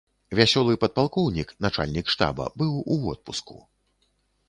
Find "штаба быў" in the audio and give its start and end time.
2.17-2.75